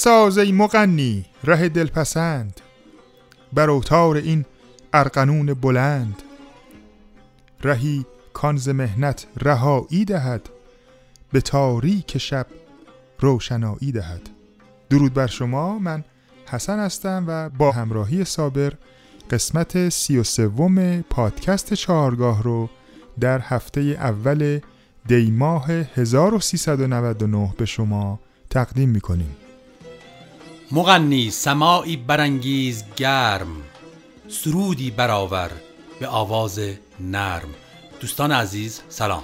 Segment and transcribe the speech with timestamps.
[0.00, 2.60] بساز ای مغنی ره دلپسند.
[3.52, 4.44] بر اوتار این
[4.92, 6.22] ارقنون بلند.
[7.64, 10.50] رهی کانز مهنت رهایی دهد.
[11.32, 12.46] به تاریک شب
[13.18, 14.20] روشنایی دهد.
[14.90, 16.04] درود بر شما من
[16.46, 18.72] حسن هستم و با همراهی صابر
[19.30, 22.68] قسمت سی و سوم پادکست چهارگاه رو
[23.20, 24.60] در هفته اول
[25.06, 28.20] دیماه 1399 به شما
[28.50, 29.36] تقدیم می‌کنیم.
[30.72, 33.48] مغنی سماعی برانگیز گرم
[34.28, 35.50] سرودی برآور
[36.00, 36.60] به آواز
[37.00, 37.54] نرم.
[38.00, 39.22] دوستان عزیز سلام.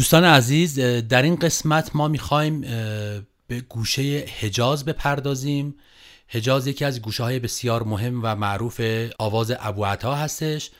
[0.00, 2.60] دوستان عزیز در این قسمت ما می‌خوایم
[3.46, 5.74] به گوشه حجاز بپردازیم.
[6.28, 8.80] حجاز یکی از گوشه های بسیار مهم و معروف
[9.18, 10.70] آواز ابو عطا هستش.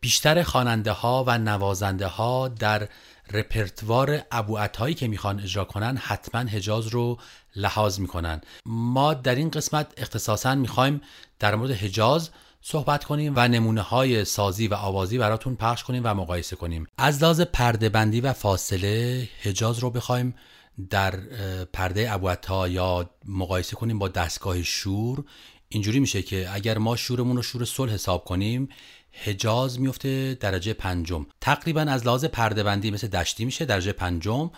[0.00, 2.88] بیشتر خواننده ها و نوازنده ها در
[3.32, 7.18] رپرتوار ابو عطایی که می‌خوان اجرا کنن حتما حجاز رو
[7.56, 8.40] لحاظ می‌کنن.
[8.66, 11.00] ما در این قسمت اختصاصا می‌خوایم
[11.38, 12.30] در مورد حجاز
[12.62, 16.86] صحبت کنیم و نمونه های سازی و آوازی براتون پخش کنیم و مقایسه کنیم.
[16.98, 20.34] از لحاظ پرده بندی و فاصله حجاز رو بخوایم
[20.90, 21.16] در
[21.72, 25.24] پرده ابوعطا یا مقایسه کنیم با دستگاه شور.
[25.68, 28.68] اینجوری میشه که اگر ما شورمون رو شور صلح حساب کنیم
[29.24, 31.26] حجاز میفته درجه پنجم.
[31.40, 34.50] تقریبا از لحاظ پرده بندی مثل دشتی میشه درجه پنجم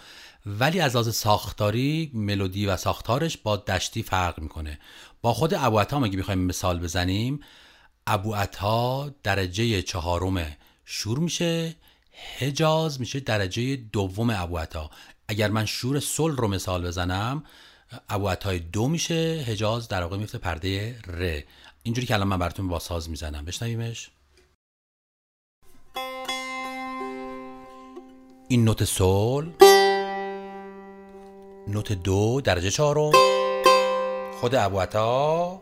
[0.46, 4.78] ولی از لحاظ ساختاری ملودی و ساختارش با دشتی فرق می‌کنه.
[5.22, 7.40] با خود ابوعطا اگه بخوایم مثال بزنیم؟
[8.06, 11.76] ابو عطا درجه چهارم شور میشه
[12.38, 14.90] حجاز میشه درجه دوم ابو عطا.
[15.28, 17.44] اگر من شور سل رو مثال بزنم
[18.08, 21.40] ابو عطای دو میشه حجاز در واقع میفته پرده ر.
[21.82, 23.44] اینجوری که الان من براتون با ساز می‌زنم.
[23.44, 24.10] بشنویمش.
[28.48, 29.50] این نوت سل
[31.68, 33.12] نوت دو درجه چهارم.
[34.40, 35.60] خود ابو عطا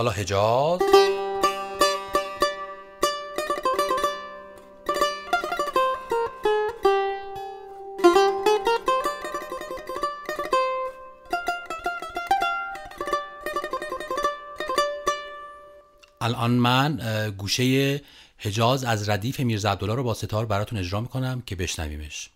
[0.00, 0.80] حالا حجاز.
[16.20, 17.00] الان من
[17.38, 18.00] گوشه
[18.38, 22.30] حجاز از ردیف میرزا عبدالله رو با ستار براتون اجرا می‌کنم که بشنویمش.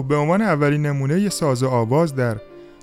[0.00, 2.36] خب به عنوان اولین نمونه ساز آواز در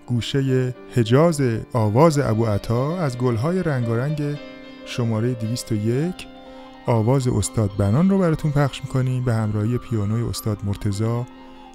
[0.08, 1.42] گوشه حجاز
[1.74, 4.38] آواز ابو عطا از گلهای رنگارنگ
[4.86, 6.28] شماره 201
[6.86, 11.26] آواز استاد بنان رو براتون پخش می‌کنیم به همراهی پیانوی استاد مرتزا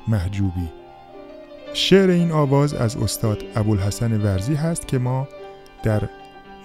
[0.08, 0.68] محجوبی.
[1.74, 5.28] شعر این آواز از استاد ابوالحسن ورزی هست که ما
[5.82, 6.08] در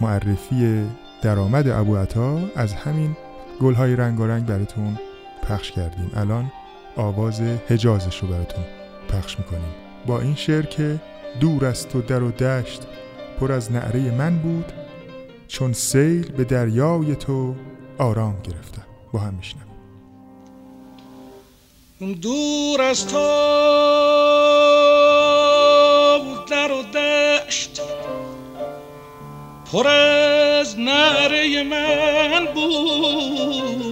[0.01, 0.85] معرفی
[1.21, 3.17] درآمد ابو عطا از همین
[3.61, 4.97] گلهای رنگارنگ براتون
[5.49, 6.11] پخش کردیم.
[6.15, 6.51] الان
[6.97, 8.63] آواز حجازش رو براتون
[9.09, 9.75] پخش می‌کنیم.
[10.05, 10.99] با این شعر که
[11.39, 12.81] دور است و در و دشت
[13.39, 14.71] پر از نعره من بود
[15.47, 17.55] چون سیل به دریای تو
[17.97, 19.61] آرام گرفتم با هم میشنم
[22.21, 23.17] دور از تو
[26.49, 27.81] در و دشت
[29.71, 33.86] پر از نعره من بود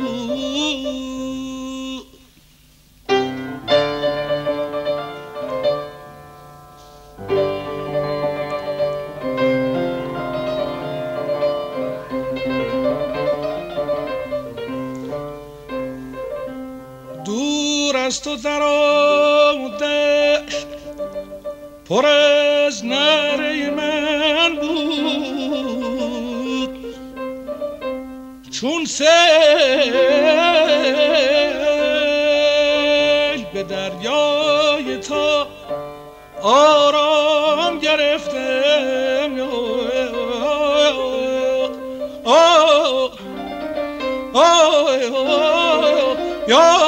[18.20, 18.60] تو در
[19.82, 20.68] دشت
[21.90, 25.66] پر از نره من بود
[28.52, 29.06] چون سیل
[33.54, 35.48] به دریای تا
[36.42, 39.38] آرام گرفتم
[46.48, 46.85] یا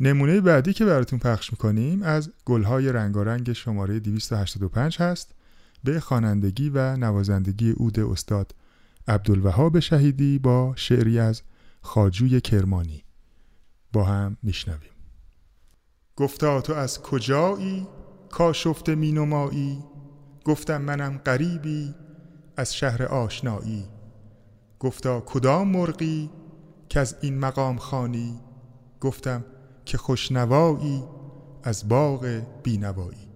[0.00, 5.34] نمونه بعدی که براتون پخش می‌کنیم از گلهای رنگارنگ شماره 285 هست.
[5.84, 8.54] به خوانندگی و نوازندگی اود استاد
[9.08, 11.42] عبدالوهاب شهیدی با شعری از
[11.80, 13.04] خاجوی کرمانی.
[13.92, 14.90] با هم میشنویم.
[16.16, 17.86] گفتا تو از کجایی؟
[18.30, 19.78] کاشفت مینمایی.
[20.44, 21.94] گفتم منم غریبی
[22.56, 23.84] از شهر آشنایی.
[24.78, 26.30] گفتا کدام مرغی
[26.88, 28.40] که از این مقام خانی
[29.00, 29.44] گفتم
[29.88, 31.04] که خوشنوایی
[31.64, 33.28] از باغ بینوایی.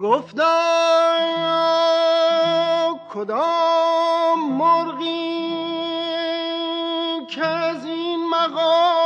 [0.00, 0.42] گفتم
[3.14, 5.52] کدام مرغی
[7.26, 9.01] که از این مقام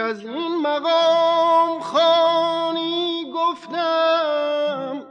[0.00, 5.02] از این مقام خانی گفتم.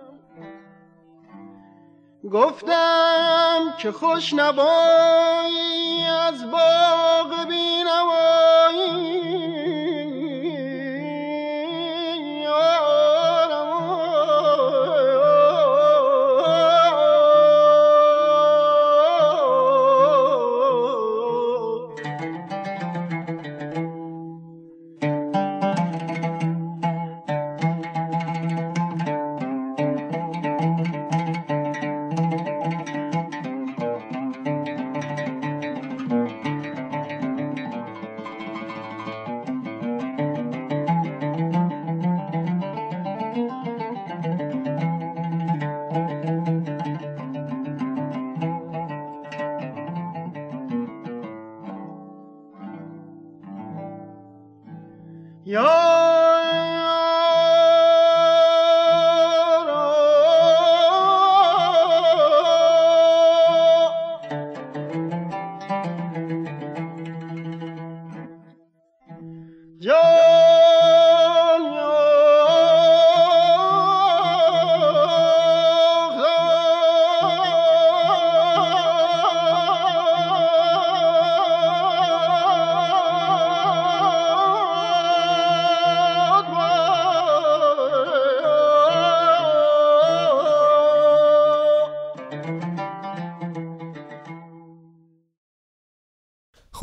[2.32, 5.59] گفتم که خوش نبایی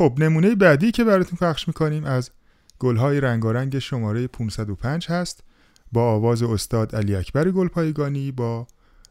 [0.07, 2.31] خب نمونه بعدی که براتون پخش می‌کنیم از
[2.79, 5.43] گلهای رنگارنگ شماره 505 هست.
[5.91, 8.67] با آواز استاد علی اکبر گلپایگانی با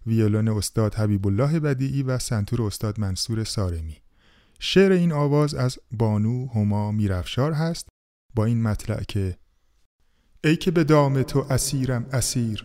[0.06, 3.96] ویولون استاد حبیب الله بدیعی و سنتور استاد منصور سارمی.
[4.58, 7.88] شعر این آواز از بانو هما میرفشار هست.
[8.34, 9.36] با این مطلع که
[10.44, 12.64] ای که به دام تو اسیرم اسیر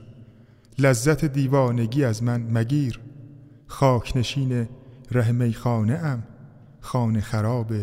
[0.80, 3.00] لذت دیوانگی از من مگیر.
[3.68, 4.70] خاک نشین
[5.12, 6.24] ره میخانه ام
[6.82, 7.74] خانه خراب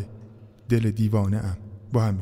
[0.69, 1.57] دل دیوانه ام.
[1.93, 2.19] با هم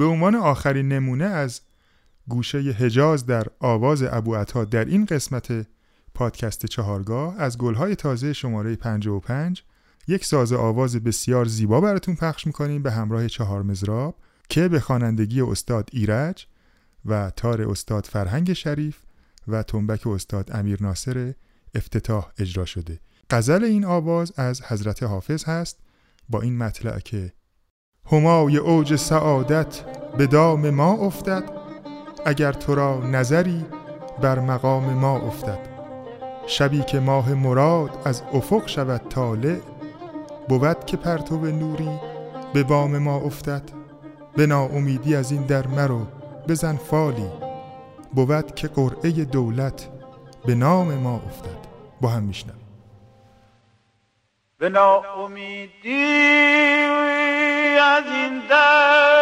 [0.00, 1.60] به عنوان آخرین نمونه از
[2.28, 5.66] گوشه حجاز در آواز ابو عطا در این قسمت
[6.14, 9.62] پادکست چهارگاه از گلهای تازه شماره 55
[10.08, 14.16] یک ساز آواز بسیار زیبا براتون پخش می‌کنیم به همراه چهار مزراب
[14.48, 16.46] که به خوانندگی استاد ایرج
[17.04, 18.98] و تار استاد فرهنگ شریف
[19.48, 21.34] و تنبک استاد امیر ناصر
[21.74, 23.00] افتتاح اجرا شده.
[23.30, 25.78] غزل این آواز از حضرت حافظ هست.
[26.28, 27.32] با این مطلع که
[28.12, 29.80] همای اوج سعادت
[30.18, 31.44] به دام ما افتد
[32.24, 33.64] اگر تو را نظری
[34.22, 35.58] بر مقام ما افتد.
[36.46, 39.56] شبی که ماه مراد از افق شود طالع
[40.48, 42.00] بود که پرتو نوری
[42.54, 43.62] به بام ما افتد.
[44.36, 46.06] به ناامیدی از این در مرو
[46.48, 47.30] بزن فالی
[48.12, 49.88] بود که قرعه دولت
[50.46, 51.70] به نام ما افتد.
[52.00, 52.54] با هم میشنم
[54.58, 56.06] به ناامیدی
[57.80, 59.19] از این در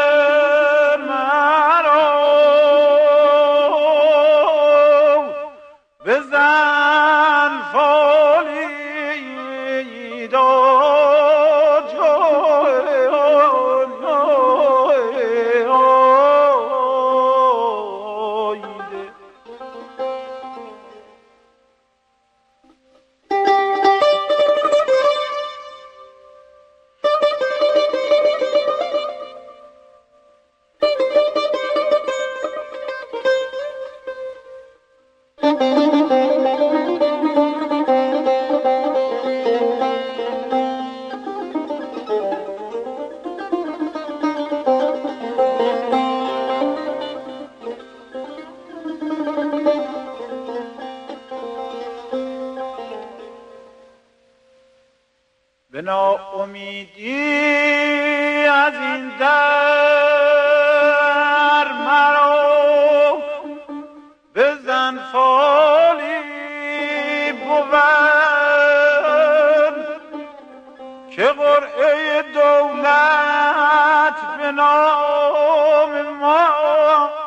[71.18, 76.48] که قرعه دولت به نام ما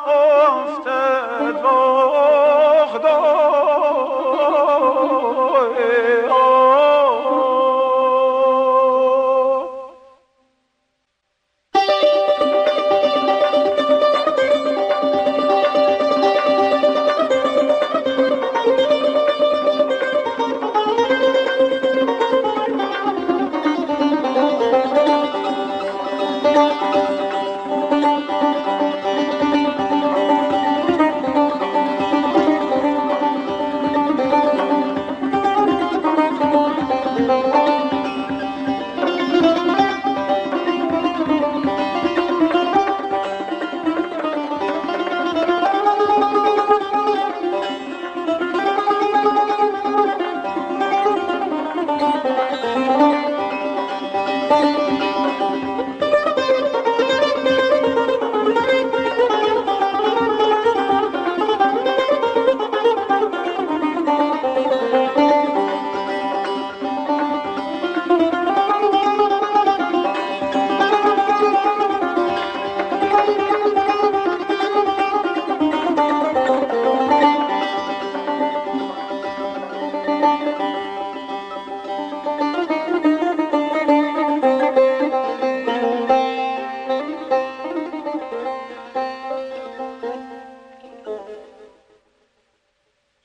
[0.06, 1.64] افتد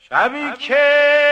[0.10, 1.27] شبی که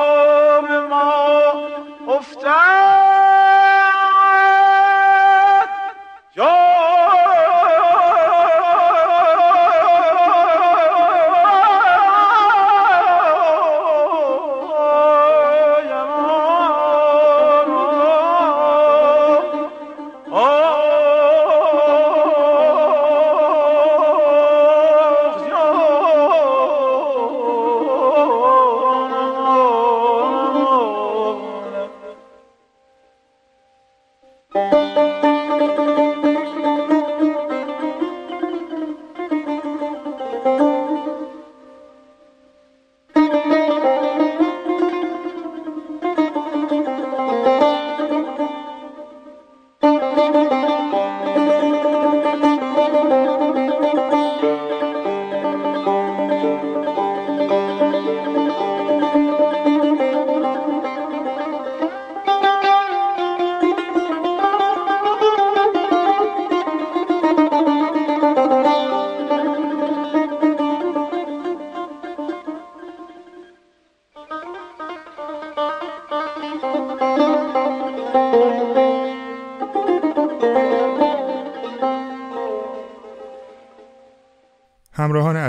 [0.00, 1.52] بام ما
[2.08, 2.79] افتد.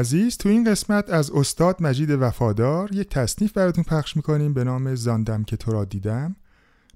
[0.02, 4.96] عزیز تو این قسمت از استاد مجید وفادار یک تصنیف براتون پخش می‌کنیم به نام
[4.96, 6.36] زاندم که تو را دیدم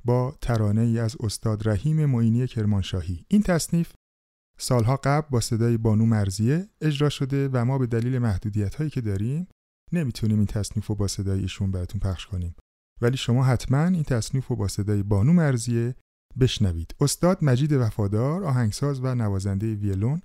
[0.06, 3.26] با ترانه ای از استاد رحیم معینی کرمانشاهی.
[3.28, 3.94] این تصنیف
[4.60, 9.02] سالها قبل با صدای بانو مرزیه اجرا شده و ما به دلیل محدودیت هایی که
[9.02, 9.48] داریم
[9.92, 12.56] نمی‌تونیم این تصنیف رو با صدای ایشون براتون پخش کنیم.
[13.02, 15.96] ولی شما حتما این تصنیف رو با صدای بانو مرزیه
[16.40, 16.96] بشنوید.
[17.02, 20.22] استاد مجید وفادار آهنگساز و نوازنده ویلون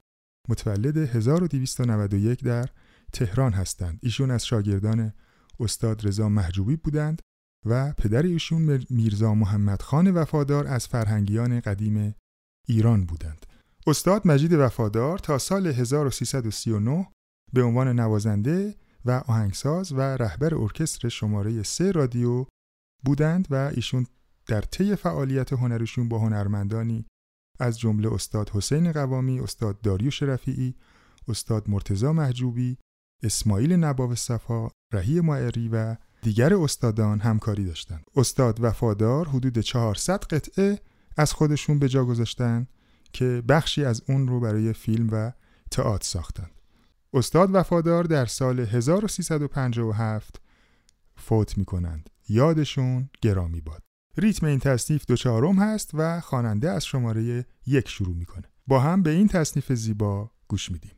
[0.48, 2.68] متولد 1291 در
[3.12, 3.98] تهران هستند.
[4.02, 5.12] ایشون از شاگردان
[5.60, 7.22] استاد رضا محجوبی بودند
[7.66, 12.14] و پدر ایشون میرزا محمد خان وفادار از فرهنگیان قدیم
[12.68, 13.46] ایران بودند.
[13.86, 17.06] استاد مجید وفادار تا سال 1339
[17.52, 18.74] به عنوان نوازنده
[19.04, 22.46] و آهنگساز و رهبر ارکستر شماره سه رادیو
[23.04, 24.06] بودند و ایشون
[24.46, 27.06] در طی فعالیت هنرشون با هنرمندانی
[27.60, 30.74] از جمله استاد حسین قوامی، استاد داریوش رفیعی،
[31.28, 32.78] استاد مرتزا محجوبی،
[33.22, 38.04] اسماعیل نباب صفا، رهی معری و دیگر استادان همکاری داشتند.
[38.16, 40.78] استاد وفادار حدود 400 قطعه
[41.16, 42.66] از خودشون به جا گذاشتن
[43.12, 45.32] که بخشی از اون رو برای فیلم و
[45.70, 46.50] تئاتر ساختند.
[47.12, 50.40] استاد وفادار در سال 1357
[51.16, 52.10] فوت می کنند.
[52.28, 53.89] یادشون گرامی باد.
[54.16, 58.44] ریتم این تصنیف دو چهارم هست و خواننده از شماره یک شروع می‌کنه.
[58.66, 60.90] با هم به این تصنیف زیبا گوش میدیم.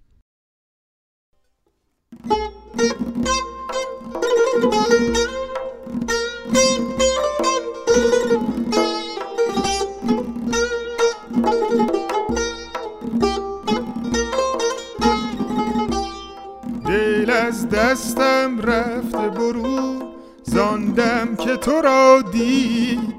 [16.87, 20.03] دل از دستم رفته برو
[20.42, 22.22] زاندم که تو را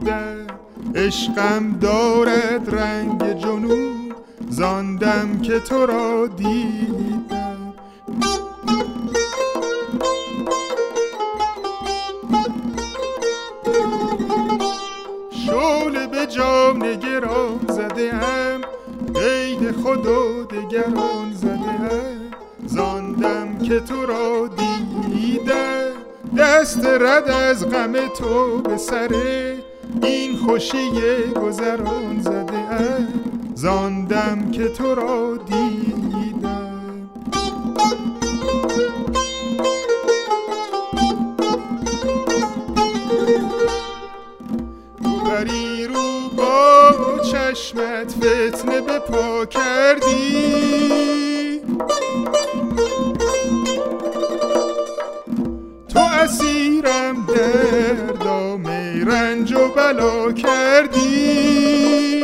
[0.04, 0.48] دیدم
[0.96, 4.14] عشقم دارد رنگ جنون
[4.50, 7.74] زاندم که تو را دیدم.
[15.48, 18.62] حول به جان گران زده ام
[19.14, 22.32] قید خود و دگران زده ام
[22.66, 25.94] زاندم که تو را دیدم
[26.38, 29.10] دست رد از غم تو به سر
[30.04, 30.92] این خوشی
[31.36, 33.08] گذران زده ام.
[33.56, 37.10] زاندم که تو را دیدم.
[45.26, 46.92] بری رو با
[47.32, 51.14] چشمت فتنه به پا کردی.
[55.90, 57.23] تو اسیرم
[59.94, 62.24] بلا کردی؟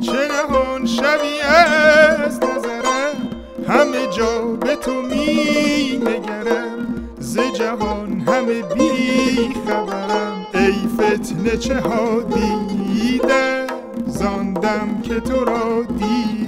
[0.00, 3.30] چه نهان شوی از نظرم
[3.68, 12.20] همه جا به تو می نگرم ز جهان همه بی خبرم ای فتنه چه ها
[12.20, 13.66] دیدم؟
[14.06, 16.45] زاندم که تو را دیدم.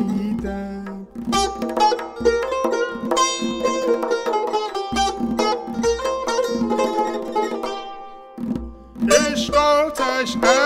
[10.28, 10.57] Krishna.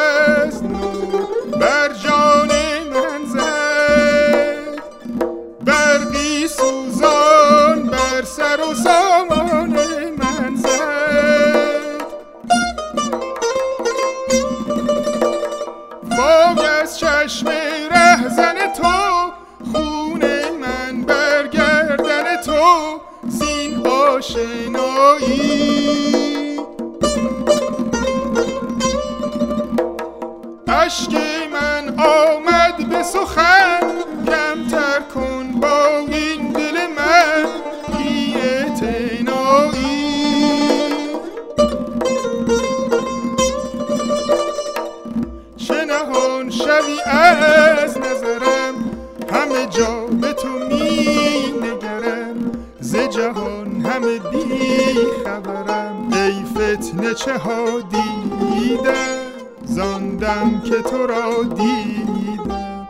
[53.23, 59.19] جهان همه بی خبرم ای فتنه چه ها دیدم
[59.65, 62.89] زاندم که تو را دیدم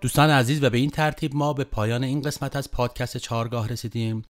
[0.00, 4.22] دوستان عزیز و به این ترتیب ما به پایان این قسمت از پادکست چهارگاه رسیدیم.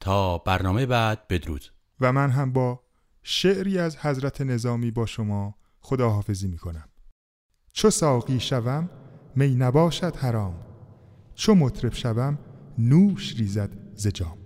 [0.00, 1.64] تا برنامه بعد بدرود.
[2.00, 2.87] و من هم با
[3.30, 6.88] شعری از حضرت نظامی با شما خداحافظی می کنم
[7.72, 8.90] چو ساقی شوم
[9.36, 10.54] می نباشد حرام.
[11.34, 12.38] چو مطرب شوم
[12.78, 14.38] نوش ریزد ز جام.